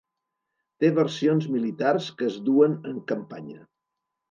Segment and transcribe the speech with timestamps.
[0.83, 3.63] Té versions militars que es duen en campanya.